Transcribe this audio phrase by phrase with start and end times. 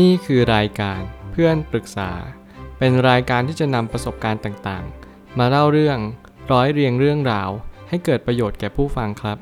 [0.00, 1.00] นี่คือรายการ
[1.32, 2.10] เพื่อนปรึกษา
[2.78, 5.98] เป็นรายการที่จะนำประสบการณ์ต่างๆ มาเล่าเรื่อง
[6.52, 7.50] ร้อยเรียงเรื่องราว
[7.88, 9.38] ให้เกิดประโยชน์แก่ผู้ฟังครับ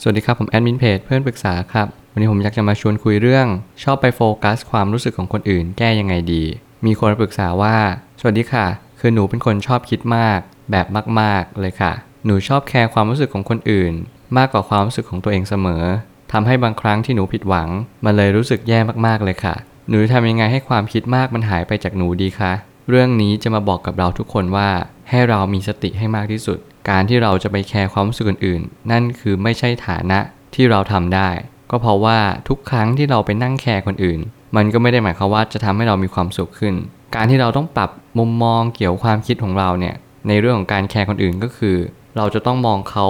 [0.00, 3.46] สวัสดีครับผมแอดมินเพจเพื่อนปรึกษาครับ วันนี้ผมอยากจะมาชวนคุยเรื่อง
[3.84, 6.44] ชอบไปโฟกัส ความรู้สึกของคนอื่น แก้ยังไงดี
[6.86, 7.76] มีคนมาปรึกษาว่า
[8.20, 8.66] สวัสดีค่ะ
[9.00, 10.40] คือหนูเป็นคนชอบคิดมาก
[10.70, 10.86] แบบ
[11.20, 11.92] มากๆเลยค่ะ
[12.24, 13.92] หนูชอบแคร์ความรู้สึกของคนอื่น
[14.36, 15.84] มากกว่าความรู้สึกของตัวเองเสมอ
[16.32, 17.68] ทำให้บางครั้งที่หนูผิดหวัง
[18.04, 19.54] มันเลยรู้สึกแย่มากๆเลยค่ะ
[19.88, 22.52] หนูทำยังไงให้ความคิดมากมันหายไปจากหนูดีคะ
[22.88, 24.68] เรื่องนี้จะมาบอกกับเราทุกคนว่า
[25.10, 26.58] ให้เรามีสติให้มากที่สุด
[26.90, 30.18] การที่เราจะไปแคร์ความรู้สึกอื่นๆ นั่นคือไม่ใช่ฐานะ
[30.54, 31.30] ที่เราทำได้
[31.70, 32.18] ก็เพราะว่า
[32.48, 34.20] ทุกครั้งที่เราไปนั่งแคร์คนอื่น
[34.56, 36.74] มันก็ไม่ได้หมายความว่าจะทำให้เรามีความสุขขึ้น
[37.14, 39.94] การที่เราต้องปรับมุมมองเกี่ยวความคิดของเราเนี่ย
[40.28, 41.76] ในเรื่องของการแคร์คนอื่นก็คือ
[42.16, 43.06] เราจะต้องมองเขา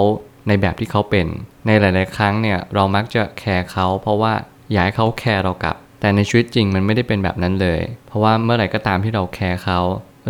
[0.47, 1.27] ในแบบที่เขาเป็น
[1.65, 4.33] ในหลาย ๆ ครั้งเนี่ยเรามักจะแคร์เขาเพราะว่า
[4.71, 9.79] อยากให้เขาแคร์เรากลับ แต่ในชีวิตจริงมันไม่ได้เป็นแบบนั้นเลย เพราะว่าเมื่อไหร่ก็ตามที่เราแคร์เขา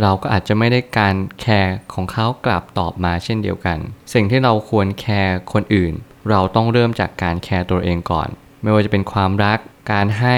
[0.02, 3.78] เราก็อาจจะไม่ได้การแคร์ของเขากลับตอบมาเช่นเดียวกัน
[4.14, 5.94] สิ่งที่เราควรแคร์คนอื่น
[6.30, 8.30] เราต้องเริ่มจากการแคร์ตัวเองก่อน
[8.64, 9.60] ไม่ว่าจะเป็นความรัก
[9.92, 10.38] การให้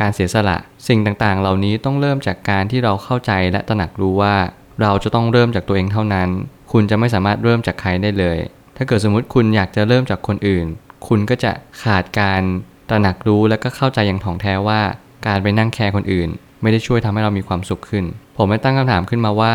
[0.00, 0.56] การเสียสละ
[0.88, 4.36] สิ่งต่างๆ เหล่านี้ต้องเริ่มจากการที่เราเข้าใจและตระหนักรู้ว่า
[4.82, 6.28] เราจะต้องเริ่มจากตัวเองเท่านั้น
[6.72, 8.38] คุณจะไม่สามารถเริ่มจากใครได้เลย
[8.80, 10.66] ถ้าเกิดสมมติคุณอยากจะเริ่มจากคนอื่น
[11.08, 12.42] คุณก็จะขาดการ
[12.88, 14.80] ตระหนักรู้และก็เข้าใจอย่างถ่องแท้ว่า
[15.26, 16.28] การไปนั่งแคร์คนอื่น
[16.62, 18.04] ไม่ได้ช่วยทำให้เรามีความสุขขึ้น
[18.36, 19.54] ผมได้ตั้งคำถามขึ้นมาว่า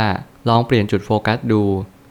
[0.50, 1.62] ลองเปลี่ยนจุดโฟกัสดู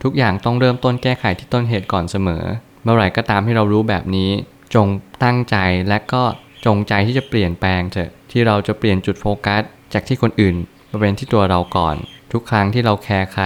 [0.02, 2.44] ทุกอย่างต้องเริ่มต้นแก้ไขที่ต้นเหตุก่อนเสมอ
[2.82, 4.30] เมื่อไหร่ก็ตามที่เรารู้แบบนี้
[4.74, 4.86] จง
[5.22, 5.56] ตั้งใจ
[5.88, 6.22] และก็
[6.66, 10.56] จงใจที่จะเปลี่ยนแปลงเถอะที่เราจะเปลี่ยนจุดโฟกัส จากที่คนอื่น
[10.90, 11.96] มาเป็นที่ตัวเราก่อน
[12.32, 13.44] ทุกครั้งที่เราแคร์ใคร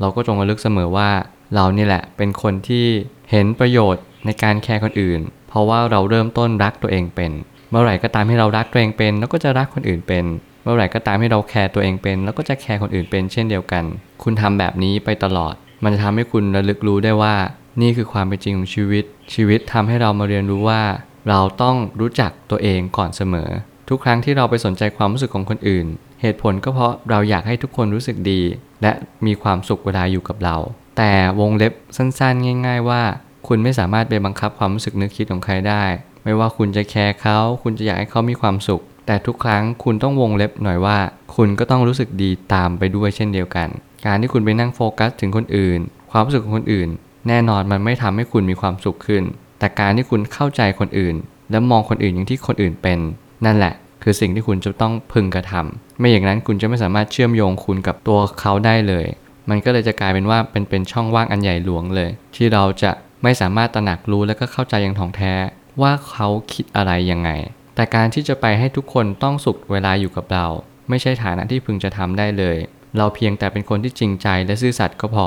[0.00, 1.10] เราก็จงระลึกเสมอว่า
[1.54, 2.86] เรานี่แหละเป็นคนที่
[3.30, 7.32] เห็นประโยชน์ในการแคร์คนอื่น เพราะว่าเราเริ่มต้นรักตัวเองเป็น
[7.70, 10.24] เมื่อไหร่ก็ตามที่เรารักตัวเองเป็นเราก็จะรักคนอื่นเป็น
[10.62, 13.84] เมื่อไหร่ก็ตามที่เราแคร์ตัวเองเป็นเราก็จะแคร์คนอื่นเป็น เช่นเดียวกัน
[14.22, 17.34] คุณทำแบบนี้ไปตลอด มันจะทำให้คุณระลึกรู้ได้ว่า
[17.80, 20.82] นี่คือความเป็นจริงของชีวิต ชีวิตทำให้เรามาเรียนรู้ว่า
[21.28, 23.48] เราต้องรู้จักตัวเองก่อนเสมอ
[23.88, 25.86] ทุกครั้งที่เราไปสนใจความรู้สึกของคนอื่น
[26.20, 28.40] เหตุผลก็เพราะเราอยากให้ทุกคนรู้สึกดี
[28.82, 28.92] และ
[29.26, 30.56] มีความสุขเวลาอยู่กับเรา
[30.96, 33.02] แต่วงเล็บสั้นๆ ง่าย ๆ ว่า
[33.46, 35.84] คุณไม่สามารถไปบังคับความรู้สึกนึกคิดของใครได้
[36.24, 40.98] ไม่ว่าคุณจะแคร์เขา คุณจะอยากให้เขามีความสุข แต่ทุกครั้งคุณต้องวงเล็บหน่อยว่า
[41.36, 43.68] คุณก็ต้องรู้สึกดีตามไปด้วยเช่นเดียวกัน
[44.06, 45.80] การที่คุณไปนั่งโฟกัสถึงคนอื่น
[46.10, 46.88] ความรู้สึกของคนอื่น
[47.28, 49.22] แน่นอนมันไม่ทำให้คุณมีความสุขขึ้น
[49.58, 51.14] แต่การที่คุณเข้าใจคนอื่น
[51.50, 52.98] และมองคนอื่นอย่างที่คนอื่นเป็น
[53.44, 59.06] นั่นแหละคือสิ่งที่คุณจะต้องพึงกระทำไม่อย่างนั้นคุณจะไม่สามารถเชื่อมโยงคุณกับตัวเขาได้เลย
[59.50, 62.92] มันก็เลยจะกลายเป็นว่าเป็นเป็นช่องว่างอันใหญ่หลวงเลย ที่เราจะ
[63.22, 65.34] ไม่สามารถตระหนักรู้และก็เข้าใจอย่างถ่องแท้
[65.82, 67.30] ว่าเขาคิดอะไรยังไง
[67.74, 70.46] แต่การที่จะไปให้ทุกคนต้องสุขเวลาอยู่กับเรา
[70.88, 72.56] ไม่ใช่ฐานะที่พึงจะทำได้เลย
[72.96, 75.26] เราเพียงแต่เป็นคนที่จริงใจและซื่อสัตย์ก็พอ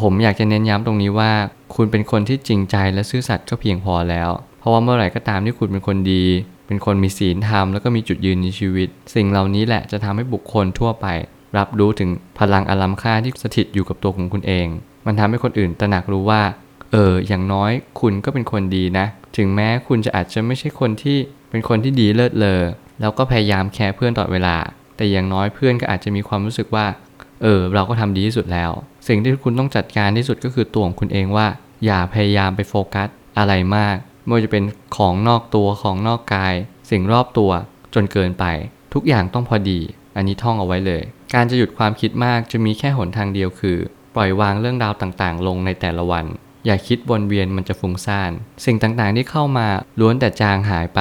[0.00, 1.32] ผมอยากจะเน้นย้ำตรงนี้ว่า
[1.74, 6.24] คุณเป็นคนที่จริงใจและซื่อสัตย์ก็เพียงพอแล้ว เพราะว่าเมื่อไหร่ก็ตามที่คุณเป็นคนดี
[6.66, 11.06] เป็นคนมีศีลธรรมแล้วก็มีจุดยืนในชีวิต สิ่งเหล่านี้แหละจะทำให้บุคคลทั่วไป
[11.58, 14.66] รับรู้ถึงพลังอลัมค่าที่สถิตอยู่กับตัวของคุณเอง
[15.06, 16.42] มันทำให้คนอื่นตระหนักรู้ว่า
[16.92, 19.06] เออ อย่างน้อยคุณก็เป็นคนดีนะ
[19.36, 21.18] ถึงแม้คุณจะอาจจะไม่ใช่คนที่
[21.50, 22.62] เป็นคนที่ดีเลิศเลอ
[23.00, 24.56] แล้วก็พยายามแคร์เพื่อนตลอดเวลา
[24.96, 26.86] แต่อย่างน้อยเพื่อนก็อาจจะมีความรู้สึกว่า
[27.42, 28.70] เออ เราก็ทำดีที่สุดแล้ว
[29.08, 31.46] สิ่งที่คุณต้องจัดการที่สุดก็คือตัวของคุณเองว่า
[31.84, 34.64] อย่าพยายามไปโฟกัสอะไรมาก ไม่ว่าจะเป็น
[34.96, 36.54] ของนอกตัวของนอกกาย
[36.90, 37.50] สิ่งรอบตัว
[37.94, 38.44] จนเกินไป
[38.94, 39.80] ทุกอย่างต้องพอดี
[40.16, 41.02] อันนี้ท่องเอาไว้เลย
[41.34, 43.78] การจะหยุดความคิดมากจะมีแค่หนทางเดียวคือ
[44.14, 46.26] ปล่อยวางเรื่องราวต่างๆ ลงในแต่ละวัน
[46.66, 48.30] อย่าคิดวนเวียนมันจะฟุ้งซ่าน
[48.64, 49.68] สิ่งต่างๆที่เข้ามา
[50.00, 51.00] ล้วนแต่จางหายไป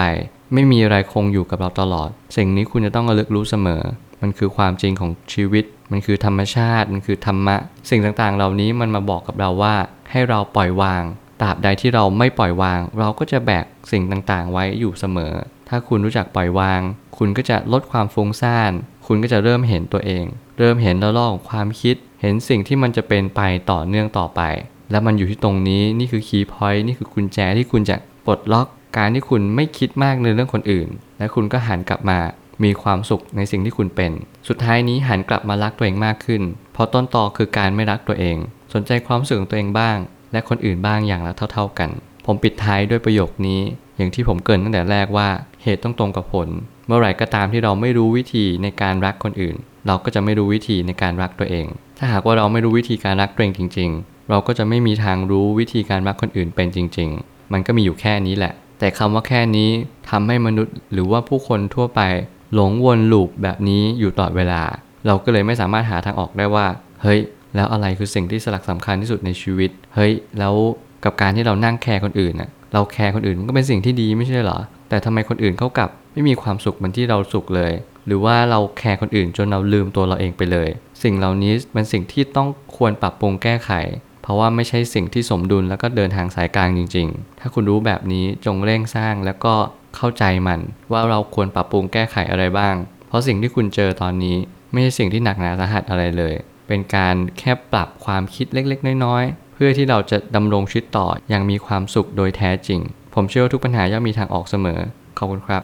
[0.53, 3.83] ไม่มีอะไรคงอยู่กับเราตลอด สิ่งนี้คุณจะต้องระลึกรู้เสมอ
[4.21, 7.55] มันคือความจริงของชีวิต มันคือธรรมชาติ มันคือธรรมะ
[7.89, 9.75] สิ่งต่างๆ เหล่านี้มันมาบอกกับเราว่า
[10.11, 11.03] ให้เราปล่อยวาง
[11.41, 15.33] ตราบใดที่เราไม่ปล่อยวาง เราก็จะแบกสิ่งต่างๆ ไว้อยู่เสมอ
[15.69, 16.81] ถ้าคุณรู้จักปล่อยวาง
[17.17, 18.71] คุณก็จะลดความฟุ้งซ่าน
[19.11, 20.25] คุณก็จะเริ่มเห็นตัวเอง
[20.57, 23.41] เริ่มเห็นระลอกของความคิด เห็นสิ่งที่มันจะเป็นไป
[23.71, 24.41] ต่อเนื่องต่อไป
[24.91, 27.95] และมันอยู่ที่ตรงนี้นี่คือคีย์พอยต์นี่คือกุญแจที่คุณจะ
[28.25, 28.67] ปลดล็อก
[28.97, 32.19] การที่คุณไม่คิดมากในเรื่องคนอื่น และคุณก็หันกลับมา
[32.63, 34.11] มีความสุขในสิ่งที่คุณเป็น
[34.47, 36.41] สุดท้ายนี้หันกลับมารักตัวเองมากขึ้น
[36.73, 38.37] เพราะต้นตอคือการไม่รักตัวเอง
[38.73, 39.97] สนใจความรู้สึกของตัวเองบ้าง
[40.31, 41.89] และคนอื่นบ้างอย่างละเท่า ๆกัน
[42.25, 43.61] ผมปิดท้ายด้วยประโยคนี้
[43.99, 45.29] อย่างที่ผมเกินตั้งแต่แรกว่า
[45.63, 46.47] เหตุต้องตรงกับผล
[46.87, 49.55] เมื่อไหร่ก็ตามที่เราไม่รู้วิธีในการรักคนอื่น
[49.87, 51.67] เราก็จะไม่รู้วิธีในการรักตัวเอง
[51.97, 59.69] ถ้าหากว่าเราไม่รู้วิธีการรักตัวเองจริง ๆ เราก็จะไม่มีทางรู้วิธีการรักคนอื่นเป็นจริง ๆ มันก็มีอยู่แค่นี้แหละ แต่คำว่าแค่นี้
[60.09, 62.01] ทำให้มนุษย์หรือว่าผู้คนทั่วไป
[62.53, 64.61] หลงวนลูปแบบนี้อยู่ตลอดเวลา
[65.07, 66.65] เราก็เลยไม่สามารถหาทางออกได้ว่า
[67.01, 67.19] เฮ้ย
[67.55, 70.55] แล้วอะไรคือสิ่งที่สลักสำคัญที่สุดในชีวิต เฮ้ย แล้ว
[71.03, 77.73] กับการที่เรานั่งแคร์คนอื่นน่ะ เราแคร์คนอื่นมันก็เป็นสิ่งที่ดีไม่ใช่เหรอ แต่ทำไมคนอื่นเขากลับ ไม่มีความสุขเหมือนที่เราสุขเลย
[78.05, 80.69] หรือว่าเราแคร์คนอื่นจนเราลืมตัวเราเองไปเลย
[81.03, 83.71] สิ่งเหล่านี้เป็นสิ่งที่ต้องควรปรับปรุงแก้ไข
[84.21, 89.53] เพราะว่าไม่ใช่สิ่งที่สมดุลแล้วก็เดินทางสายกลางจริง ๆ ถ้าคุณรู้แบบนี้จงเร่งสร้างแล้วก็
[89.95, 90.59] เข้าใจมัน
[90.91, 92.75] ว่าเราควรปรับปรุงแก้ไขอะไรบ้าง
[93.07, 94.37] เพราะสิ่งที่คุณเจอตอนนี้
[94.71, 96.33] ไม่ใช่สิ่งที่หนักหนาสาหัสอะไรเลย
[96.67, 102.79] เป็นการแค่ปรับความคิดเล็กๆ น้อยๆ พื่อที่เราจะดำรงชีวิตต่ออย่างมีความสุขโดยแท้จริง
[103.13, 104.79] ผมเชื่อว่าทุกปัญหาย่อมมีทางออกเสมอ
[105.17, 105.63] ขอบคุณครับ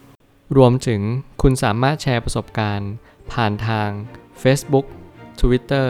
[0.57, 1.01] รวมถึง
[1.41, 2.91] คุณสามารถแชร์ประสบการณ์
[3.31, 3.89] ผ่านทาง
[4.41, 4.85] Facebook
[5.41, 5.87] Twitter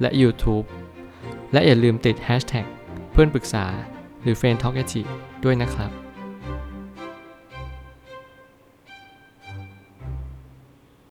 [0.00, 0.66] และ YouTube
[1.52, 2.66] และอย่าลืมติด Hashtag
[3.12, 3.66] เพื่อนปรึกษา
[4.22, 4.82] หรือ f r ร e n d t a l k a
[5.44, 6.05] ด้วยนะครับ